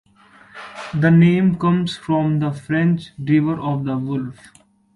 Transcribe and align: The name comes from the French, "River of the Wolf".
The 0.95 1.11
name 1.11 1.59
comes 1.59 1.95
from 1.95 2.39
the 2.39 2.51
French, 2.51 3.11
"River 3.19 3.59
of 3.59 3.83
the 3.85 3.99
Wolf". 3.99 4.47